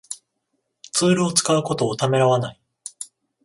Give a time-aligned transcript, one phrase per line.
[0.93, 2.61] ツールを使うことをためらわない